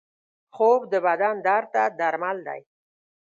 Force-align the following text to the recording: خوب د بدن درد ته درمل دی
خوب 0.55 0.81
د 0.91 0.93
بدن 1.05 1.35
درد 1.47 1.67
ته 1.73 1.83
درمل 1.99 2.37
دی 2.47 2.61